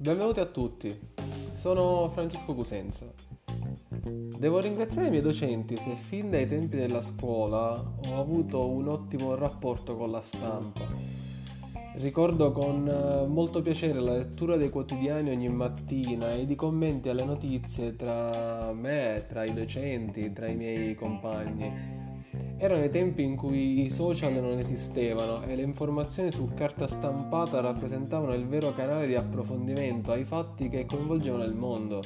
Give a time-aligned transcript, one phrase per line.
[0.00, 0.96] Benvenuti a tutti,
[1.54, 3.12] sono Francesco Cusenza.
[4.38, 7.72] Devo ringraziare i miei docenti se fin dai tempi della scuola
[8.06, 10.86] ho avuto un ottimo rapporto con la stampa.
[11.96, 17.24] Ricordo con eh, molto piacere la lettura dei quotidiani ogni mattina e di commenti alle
[17.24, 22.17] notizie tra me, tra i docenti, tra i miei compagni.
[22.60, 27.60] Erano i tempi in cui i social non esistevano e le informazioni su carta stampata
[27.60, 32.02] rappresentavano il vero canale di approfondimento ai fatti che coinvolgevano il mondo.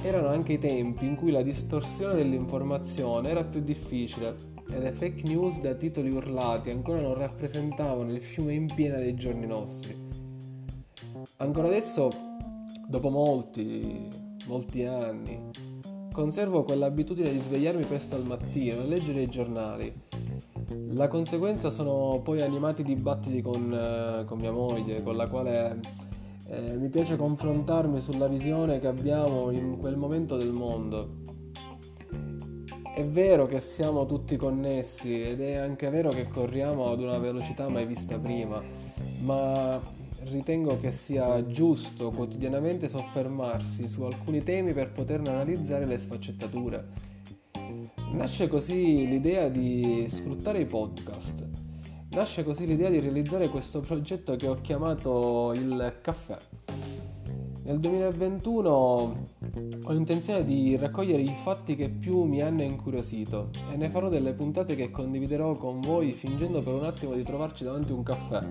[0.00, 4.36] Erano anche i tempi in cui la distorsione dell'informazione era più difficile
[4.70, 9.14] e le fake news da titoli urlati ancora non rappresentavano il fiume in piena dei
[9.14, 9.96] giorni nostri.
[11.38, 12.10] Ancora adesso,
[12.86, 14.08] dopo molti,
[14.46, 15.50] molti anni,
[16.14, 19.92] Conservo quell'abitudine di svegliarmi presto al mattino e leggere i giornali.
[20.90, 25.80] La conseguenza sono poi animati dibattiti con, eh, con mia moglie, con la quale
[26.46, 31.16] eh, mi piace confrontarmi sulla visione che abbiamo in quel momento del mondo.
[32.94, 37.68] È vero che siamo tutti connessi ed è anche vero che corriamo ad una velocità
[37.68, 38.62] mai vista prima,
[39.22, 39.80] ma
[40.30, 47.12] ritengo che sia giusto quotidianamente soffermarsi su alcuni temi per poterne analizzare le sfaccettature.
[48.12, 51.46] Nasce così l'idea di sfruttare i podcast.
[52.10, 56.38] Nasce così l'idea di realizzare questo progetto che ho chiamato il caffè.
[57.64, 58.72] Nel 2021
[59.84, 64.34] ho intenzione di raccogliere i fatti che più mi hanno incuriosito e ne farò delle
[64.34, 68.46] puntate che condividerò con voi fingendo per un attimo di trovarci davanti un caffè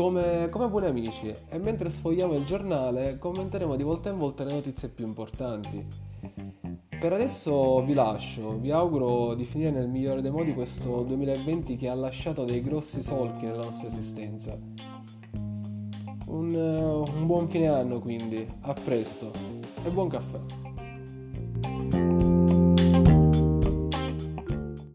[0.00, 4.52] come, come buoni amici e mentre sfogliamo il giornale commenteremo di volta in volta le
[4.52, 5.84] notizie più importanti.
[6.88, 11.88] Per adesso vi lascio, vi auguro di finire nel migliore dei modi questo 2020 che
[11.90, 14.58] ha lasciato dei grossi solchi nella nostra esistenza.
[16.28, 19.30] Un, un buon fine anno quindi, a presto
[19.84, 20.69] e buon caffè.